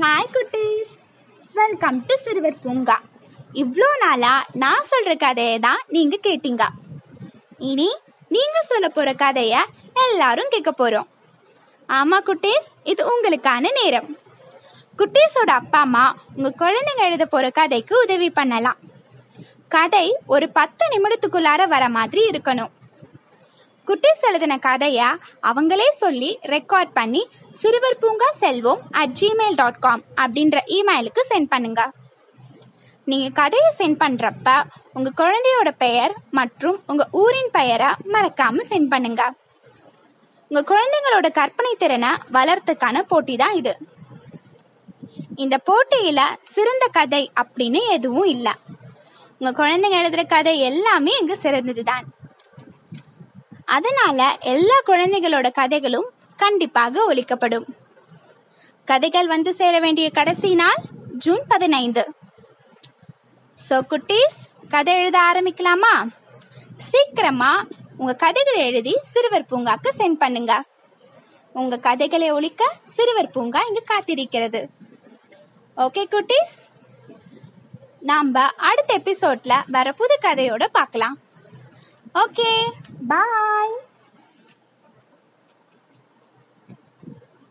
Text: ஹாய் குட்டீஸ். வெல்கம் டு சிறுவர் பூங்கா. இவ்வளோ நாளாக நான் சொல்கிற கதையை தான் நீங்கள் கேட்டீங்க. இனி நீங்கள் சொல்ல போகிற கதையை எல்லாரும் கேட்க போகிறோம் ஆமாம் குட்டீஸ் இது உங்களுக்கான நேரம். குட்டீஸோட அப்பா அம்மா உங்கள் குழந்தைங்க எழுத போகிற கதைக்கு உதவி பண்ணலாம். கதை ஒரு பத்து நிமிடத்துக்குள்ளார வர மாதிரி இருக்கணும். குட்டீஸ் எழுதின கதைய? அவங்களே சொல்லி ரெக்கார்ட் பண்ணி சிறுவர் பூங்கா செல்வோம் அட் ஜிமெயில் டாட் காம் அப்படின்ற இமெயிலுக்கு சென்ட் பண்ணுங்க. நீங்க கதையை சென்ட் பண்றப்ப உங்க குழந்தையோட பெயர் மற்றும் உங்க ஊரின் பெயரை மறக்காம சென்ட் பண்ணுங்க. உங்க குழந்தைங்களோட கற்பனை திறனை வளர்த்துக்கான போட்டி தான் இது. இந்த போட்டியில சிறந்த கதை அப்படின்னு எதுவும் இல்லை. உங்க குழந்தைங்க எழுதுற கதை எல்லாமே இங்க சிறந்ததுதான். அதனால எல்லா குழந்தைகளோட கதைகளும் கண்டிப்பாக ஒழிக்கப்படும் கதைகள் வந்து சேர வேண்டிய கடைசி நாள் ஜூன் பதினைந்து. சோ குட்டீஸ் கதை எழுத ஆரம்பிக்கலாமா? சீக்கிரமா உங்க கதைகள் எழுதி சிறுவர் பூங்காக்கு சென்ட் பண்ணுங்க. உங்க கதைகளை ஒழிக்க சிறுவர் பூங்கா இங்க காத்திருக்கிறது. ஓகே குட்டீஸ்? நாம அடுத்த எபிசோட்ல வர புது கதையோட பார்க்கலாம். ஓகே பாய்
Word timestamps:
ஹாய் 0.00 0.28
குட்டீஸ். 0.34 0.90
வெல்கம் 1.58 1.96
டு 2.08 2.14
சிறுவர் 2.24 2.58
பூங்கா. 2.64 2.96
இவ்வளோ 3.62 3.88
நாளாக 4.02 4.58
நான் 4.62 4.86
சொல்கிற 4.90 5.12
கதையை 5.22 5.56
தான் 5.64 5.80
நீங்கள் 5.94 6.22
கேட்டீங்க. 6.26 6.64
இனி 7.70 7.88
நீங்கள் 8.34 8.66
சொல்ல 8.68 8.88
போகிற 8.88 9.12
கதையை 9.22 9.60
எல்லாரும் 10.04 10.52
கேட்க 10.54 10.72
போகிறோம் 10.72 11.08
ஆமாம் 11.88 12.26
குட்டீஸ் 12.28 12.68
இது 12.92 13.04
உங்களுக்கான 13.12 13.72
நேரம். 13.80 14.08
குட்டீஸோட 15.00 15.52
அப்பா 15.62 15.80
அம்மா 15.88 16.04
உங்கள் 16.36 16.58
குழந்தைங்க 16.62 17.08
எழுத 17.08 17.26
போகிற 17.34 17.50
கதைக்கு 17.60 17.96
உதவி 18.04 18.30
பண்ணலாம். 18.40 18.80
கதை 19.76 20.06
ஒரு 20.36 20.48
பத்து 20.60 20.86
நிமிடத்துக்குள்ளார 20.94 21.68
வர 21.76 21.86
மாதிரி 21.98 22.24
இருக்கணும். 22.32 22.72
குட்டீஸ் 23.88 24.24
எழுதின 24.28 24.54
கதைய? 24.64 25.00
அவங்களே 25.50 25.86
சொல்லி 26.00 26.28
ரெக்கார்ட் 26.54 26.90
பண்ணி 26.98 27.22
சிறுவர் 27.60 27.96
பூங்கா 28.02 28.28
செல்வோம் 28.40 28.80
அட் 29.00 29.14
ஜிமெயில் 29.20 29.56
டாட் 29.60 29.78
காம் 29.84 30.02
அப்படின்ற 30.22 30.58
இமெயிலுக்கு 30.76 31.22
சென்ட் 31.30 31.48
பண்ணுங்க. 31.52 31.82
நீங்க 33.10 33.28
கதையை 33.38 33.70
சென்ட் 33.78 33.98
பண்றப்ப 34.02 34.48
உங்க 34.96 35.12
குழந்தையோட 35.20 35.70
பெயர் 35.84 36.14
மற்றும் 36.38 36.82
உங்க 36.86 37.06
ஊரின் 37.22 37.52
பெயரை 37.58 37.88
மறக்காம 38.14 38.66
சென்ட் 38.72 38.90
பண்ணுங்க. 38.94 39.22
உங்க 40.50 40.62
குழந்தைங்களோட 40.72 41.30
கற்பனை 41.40 41.72
திறனை 41.84 42.12
வளர்த்துக்கான 42.38 43.02
போட்டி 43.12 43.36
தான் 43.36 43.56
இது. 43.62 43.74
இந்த 45.44 45.56
போட்டியில 45.70 46.20
சிறந்த 46.40 46.86
கதை 46.98 47.24
அப்படின்னு 47.42 47.82
எதுவும் 47.96 48.30
இல்லை. 48.36 48.54
உங்க 49.38 49.50
குழந்தைங்க 49.62 49.98
எழுதுற 50.04 50.22
கதை 50.36 50.54
எல்லாமே 50.70 51.14
இங்க 51.22 51.34
சிறந்ததுதான். 51.46 52.06
அதனால 53.76 54.20
எல்லா 54.52 54.76
குழந்தைகளோட 54.86 55.48
கதைகளும் 55.58 56.08
கண்டிப்பாக 56.42 57.02
ஒழிக்கப்படும் 57.10 57.66
கதைகள் 58.88 59.28
வந்து 59.32 59.50
சேர 59.58 59.74
வேண்டிய 59.84 60.06
கடைசி 60.18 60.50
நாள் 60.60 60.80
ஜூன் 61.24 61.42
பதினைந்து. 61.48 62.02
சோ 63.68 63.76
குட்டீஸ் 63.90 64.38
கதை 64.74 64.94
எழுத 65.00 65.18
ஆரம்பிக்கலாமா? 65.30 65.94
சீக்கிரமா 66.90 67.52
உங்க 68.00 68.12
கதைகள் 68.24 68.60
எழுதி 68.68 68.94
சிறுவர் 69.12 69.48
பூங்காக்கு 69.50 69.92
சென்ட் 69.98 70.18
பண்ணுங்க. 70.22 70.52
உங்க 71.52 71.82
கதைகளை 71.86 72.30
ஒழிக்க 72.30 72.72
சிறுவர் 72.96 73.32
பூங்கா 73.36 73.60
இங்க 73.68 73.80
காத்திருக்கிறது. 73.92 74.60
ஓகே 75.76 76.04
குட்டீஸ்? 76.14 76.58
நாம 78.10 78.44
அடுத்த 78.68 79.00
எபிசோட்ல 79.00 79.54
வர 79.76 79.88
புது 79.92 80.16
கதையோட 80.26 80.64
பார்க்கலாம். 80.78 81.16
ஓகே 82.14 82.50
பாய் 83.08 83.74